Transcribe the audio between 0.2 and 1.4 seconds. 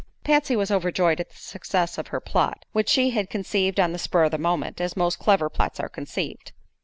Patsy was overjoyed at the